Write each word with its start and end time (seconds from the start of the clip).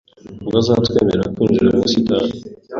Ntibazatwemerera 0.41 1.31
kwinjira 1.35 1.69
mu 1.73 1.81
busitani. 1.83 2.33